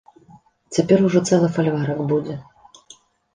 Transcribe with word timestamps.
Цяпер 0.77 1.03
ужо 1.09 1.19
цэлы 1.27 1.49
фальварак 1.59 2.01
будзе. 2.13 2.35